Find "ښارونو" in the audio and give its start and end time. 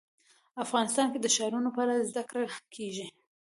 1.35-1.69